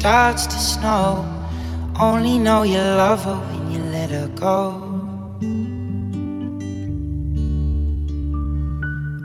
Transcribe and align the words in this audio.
starts 0.00 0.46
to 0.46 0.58
snow. 0.58 1.28
Only 2.00 2.38
know 2.38 2.62
you 2.62 2.78
love 2.78 3.22
her 3.24 3.36
when 3.36 3.70
you 3.70 3.80
let 3.92 4.08
her 4.08 4.28
go. 4.28 4.58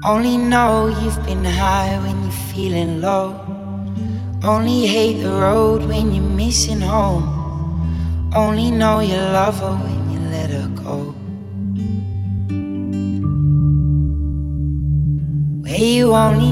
Only 0.03 0.35
know 0.35 0.87
you've 0.99 1.25
been 1.25 1.45
high 1.45 1.97
when 2.03 2.21
you're 2.23 2.41
feeling 2.51 2.99
low. 2.99 3.39
Only 4.43 4.85
hate 4.85 5.23
the 5.23 5.31
road 5.31 5.85
when 5.87 6.13
you're 6.13 6.35
missing 6.43 6.81
home. 6.81 7.23
Only 8.35 8.69
know 8.69 8.99
you 8.99 9.15
love 9.15 9.57
her 9.61 9.75
when 9.85 10.01
you 10.11 10.19
let 10.35 10.49
her 10.49 10.67
go. 10.83 10.97
Where 15.63 15.87
you 15.97 16.13
only 16.13 16.51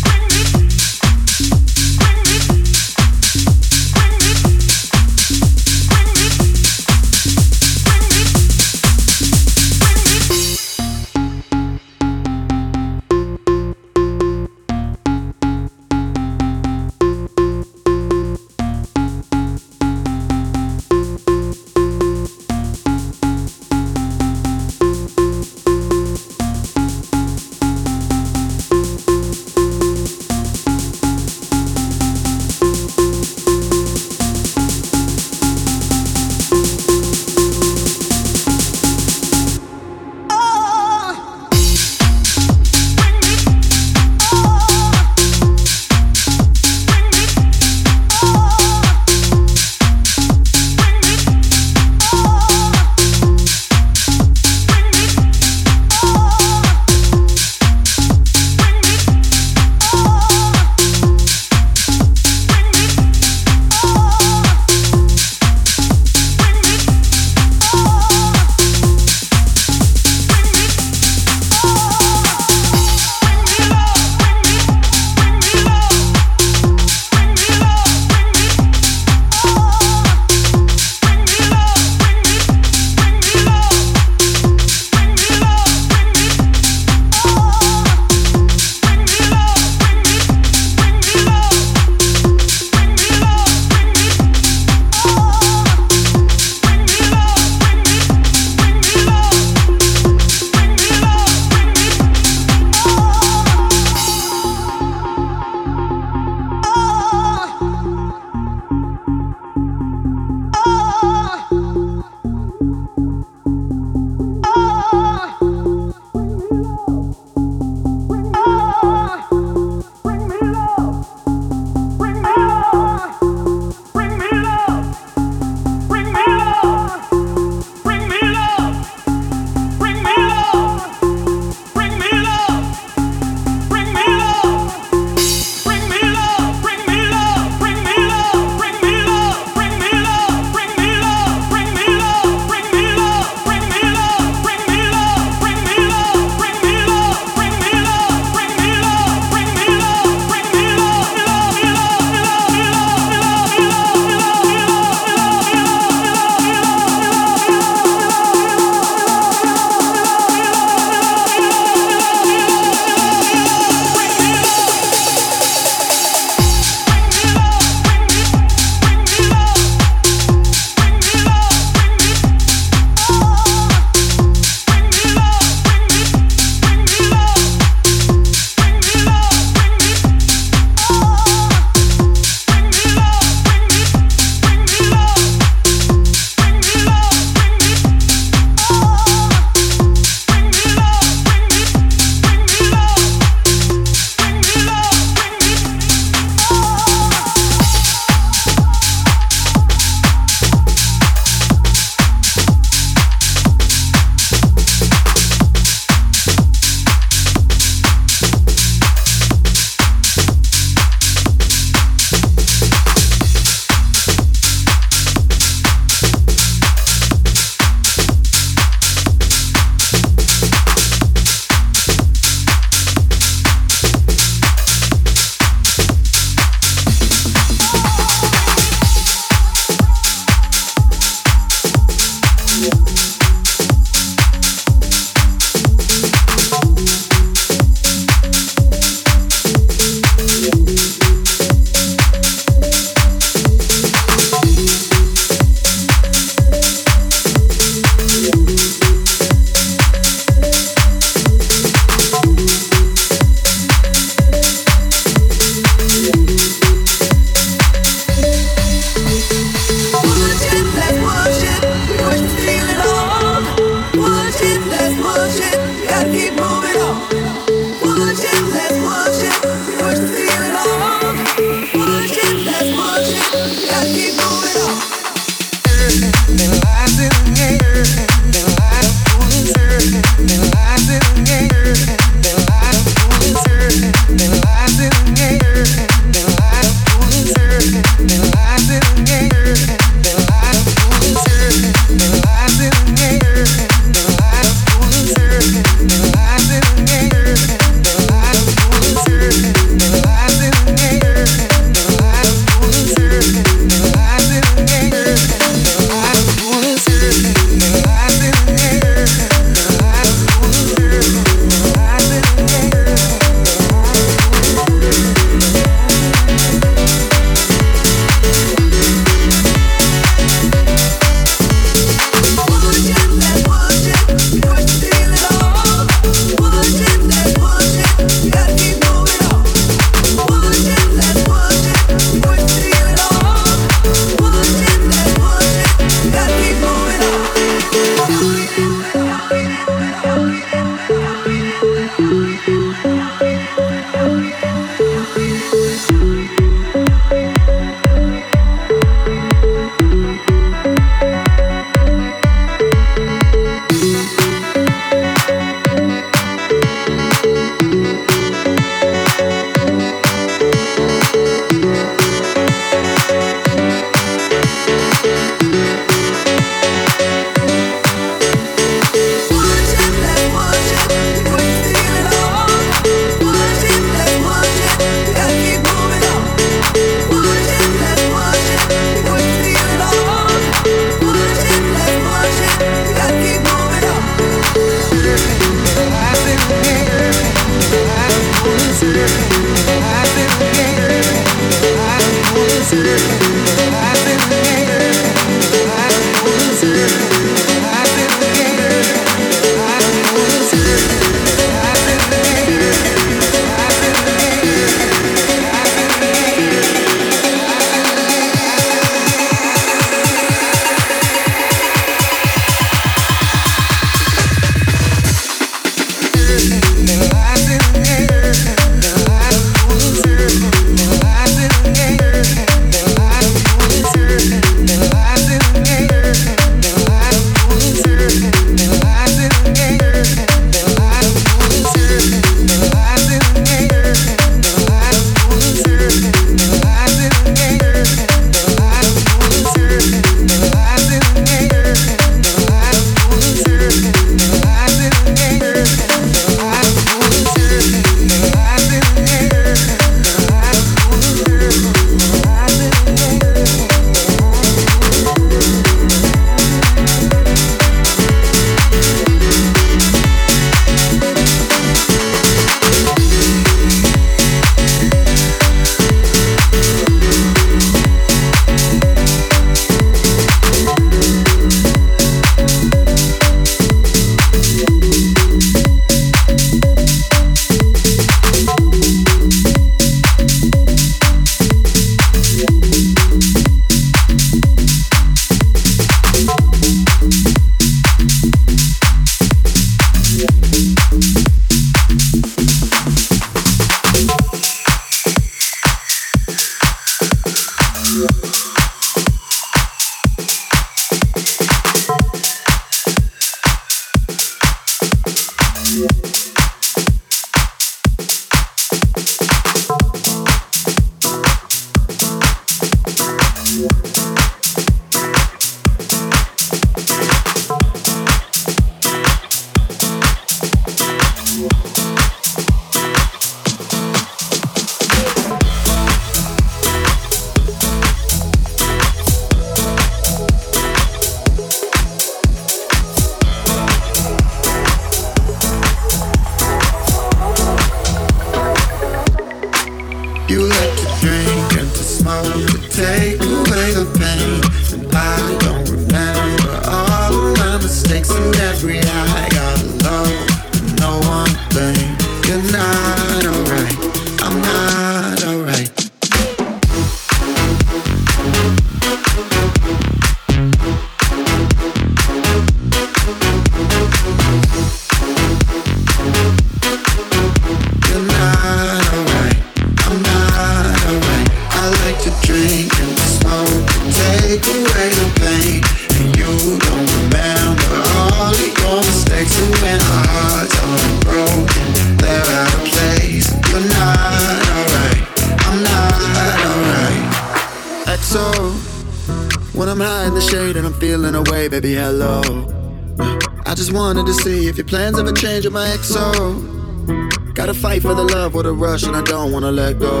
wanna 599.34 599.50
let 599.50 599.80
go. 599.80 600.00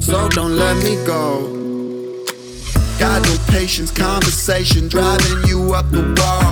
So 0.00 0.26
don't 0.30 0.56
let 0.56 0.74
me 0.82 0.96
go. 1.04 1.52
Got 2.98 3.20
no 3.22 3.36
patience, 3.48 3.90
conversation 3.90 4.88
driving 4.88 5.46
you 5.46 5.74
up 5.74 5.90
the 5.90 6.02
wall. 6.18 6.43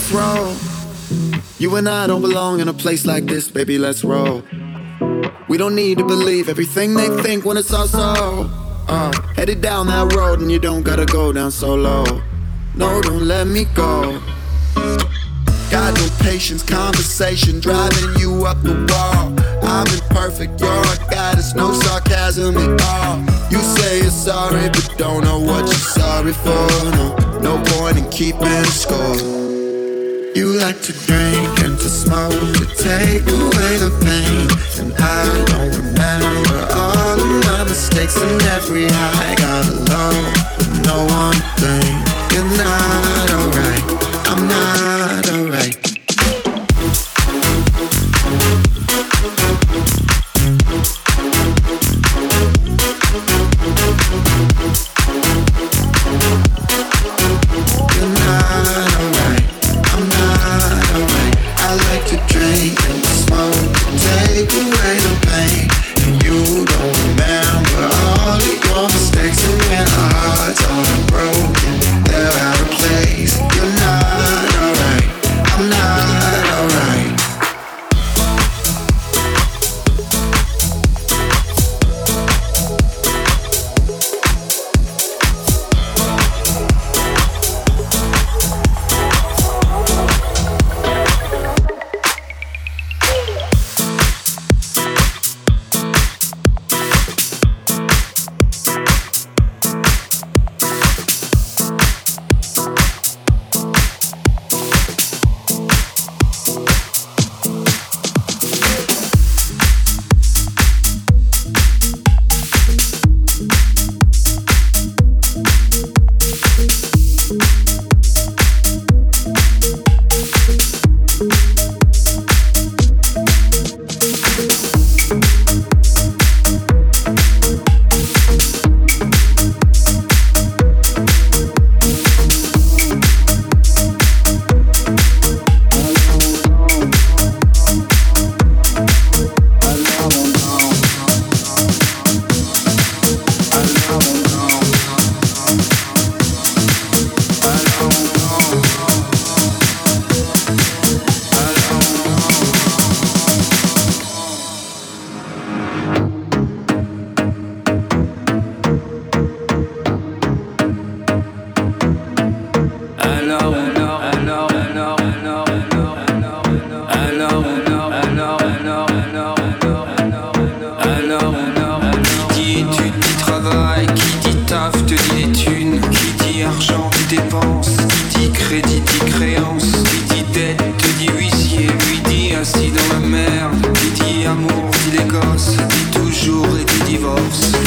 let's 0.00 0.12
roll. 0.12 0.56
You 1.58 1.76
and 1.76 1.86
I 1.86 2.06
don't 2.06 2.22
belong 2.22 2.60
in 2.60 2.68
a 2.68 2.72
place 2.72 3.04
like 3.04 3.26
this, 3.26 3.50
baby, 3.50 3.76
let's 3.76 4.02
roll. 4.02 4.42
We 5.48 5.58
don't 5.58 5.74
need 5.74 5.98
to 5.98 6.06
believe 6.06 6.48
everything 6.48 6.94
they 6.94 7.08
think 7.22 7.44
when 7.44 7.58
it's 7.58 7.72
all 7.72 7.86
so. 7.86 8.48
Uh, 8.88 9.12
headed 9.34 9.60
down 9.60 9.88
that 9.88 10.14
road 10.14 10.40
and 10.40 10.50
you 10.50 10.58
don't 10.58 10.82
gotta 10.82 11.04
go 11.04 11.32
down 11.32 11.50
so 11.50 11.74
low. 11.74 12.04
No, 12.74 13.02
don't 13.02 13.24
let 13.24 13.46
me 13.46 13.66
go. 13.74 14.22
Got 15.70 15.94
no 15.94 16.08
patience, 16.20 16.62
conversation 16.62 17.60
driving 17.60 18.18
you 18.18 18.46
up 18.46 18.62
the 18.62 18.74
wall. 18.88 19.34
I'm 19.62 19.86
imperfect, 19.88 20.60
you're 20.60 20.70
a 20.70 20.96
goddess, 21.10 21.54
no 21.54 21.74
sarcasm 21.74 22.56
at 22.56 22.80
all. 22.82 23.18
You 23.50 23.58
say 23.58 24.00
you're 24.00 24.10
sorry, 24.10 24.68
but 24.70 24.94
don't 24.96 25.24
know 25.24 25.38
what 25.38 25.66
you're 25.66 25.74
sorry 25.74 26.32
for. 26.32 26.68
No, 26.96 27.38
no 27.40 27.62
point 27.66 27.98
in 27.98 28.08
keeping 28.08 28.64
score. 28.64 29.49
You 30.34 30.46
like 30.58 30.80
to 30.82 30.92
drink 30.92 31.60
and 31.64 31.76
to 31.78 31.88
smoke 31.88 32.30
to 32.30 32.66
take 32.76 33.26
away 33.26 33.72
the 33.82 33.90
pain. 34.06 34.46
And 34.80 34.94
I 34.96 35.44
don't 35.50 35.74
remember 35.76 36.58
all 36.72 37.20
of 37.20 37.46
my 37.46 37.64
mistakes 37.64 38.16
and 38.16 38.42
every 38.56 38.86
high. 38.88 39.34
Got 39.34 39.66
alone 39.66 40.50
no 40.84 41.04
one 41.06 41.40
thing. 41.58 41.92
You're 42.32 42.50
not 42.56 43.30
alright. 43.30 43.84
I'm 44.30 44.48
not 44.48 45.30
alright. 45.30 45.89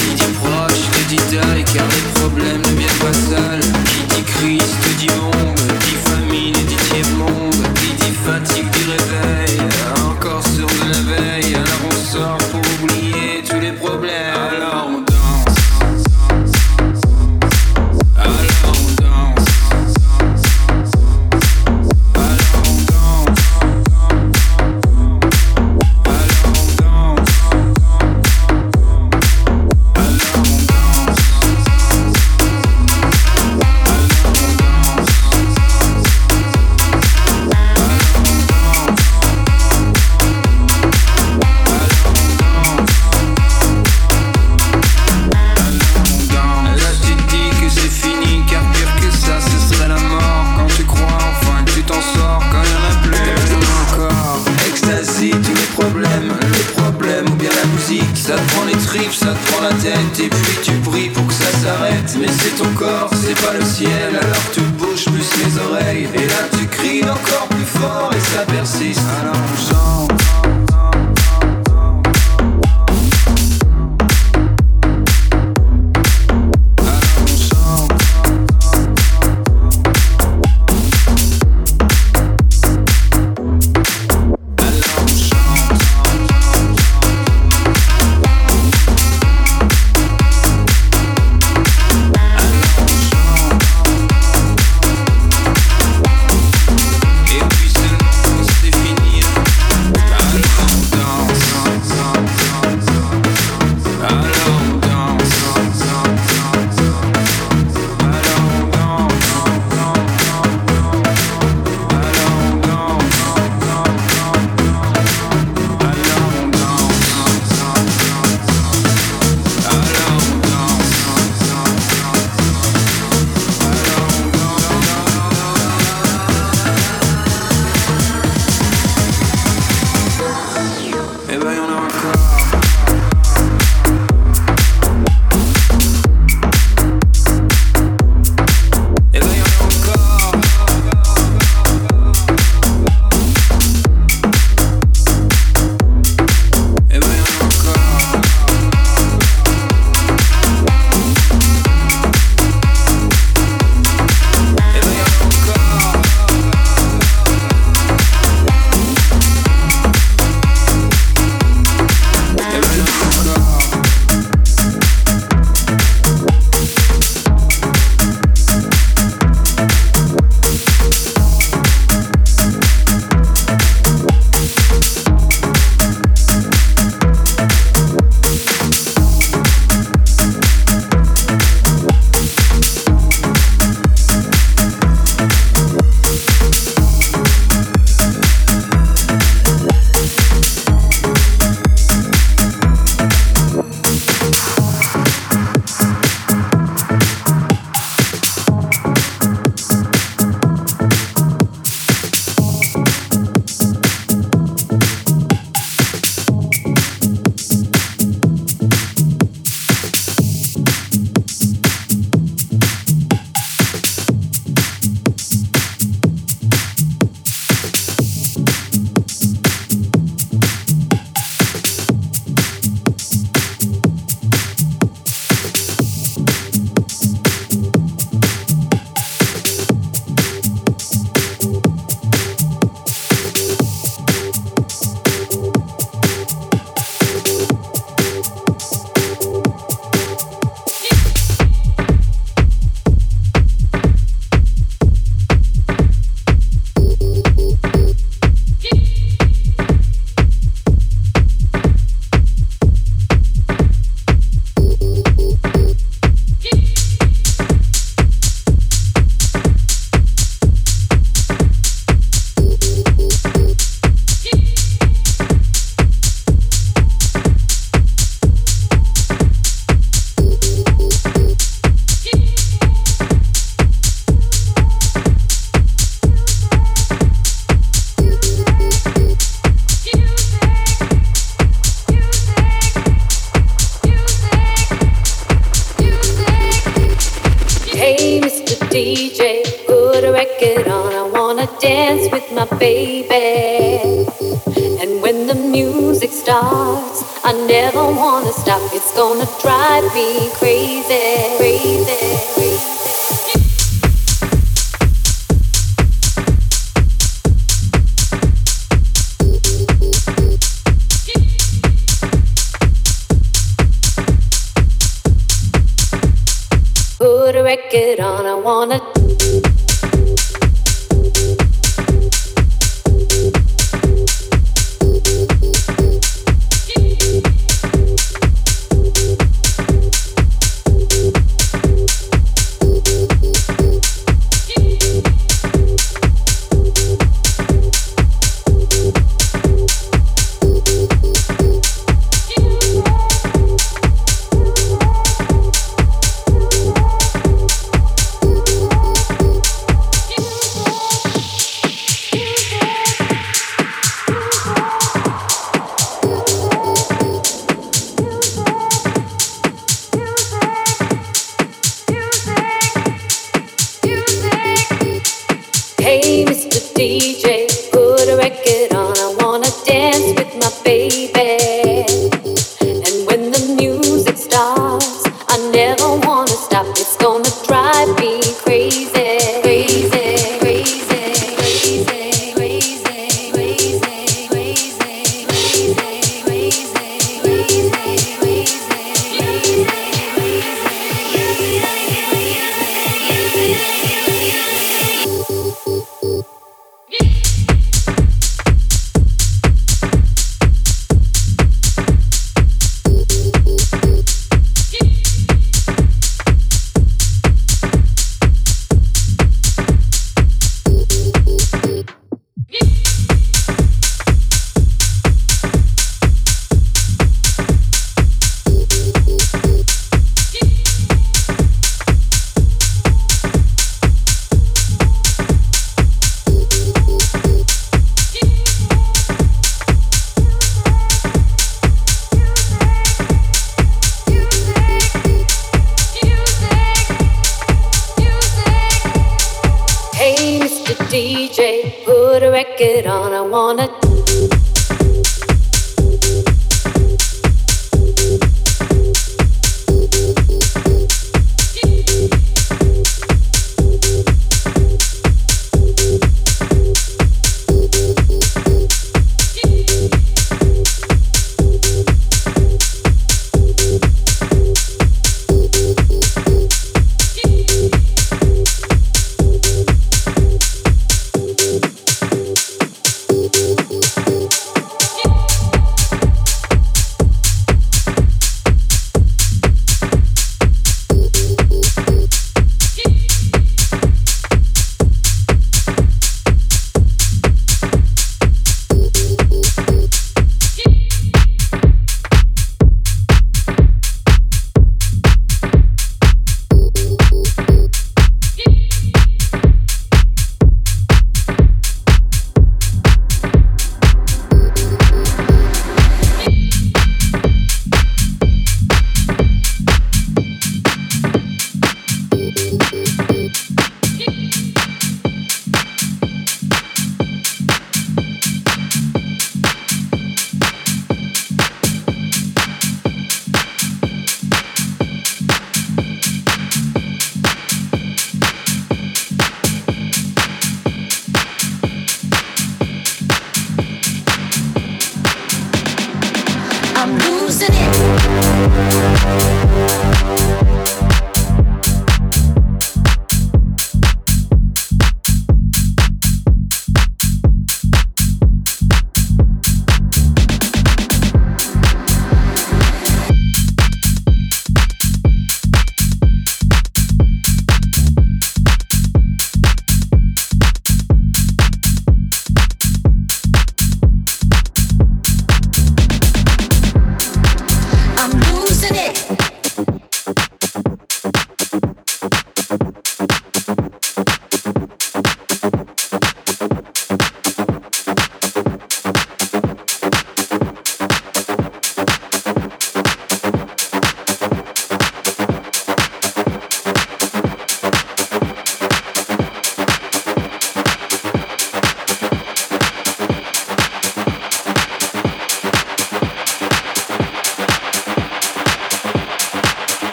Qui 0.00 0.14
dit 0.14 0.32
proche 0.42 0.82
te 0.92 1.08
dit 1.08 1.16
taille 1.16 1.64
car 1.72 1.86
les 1.86 2.20
problèmes 2.20 2.62
ne 2.62 2.78
viennent 2.78 3.00
pas 3.00 3.12
seuls. 3.12 3.60
Qui 3.84 4.16
dit 4.16 4.22
crise 4.22 4.74
te 4.82 4.98
dit 4.98 5.08
monde 5.20 5.49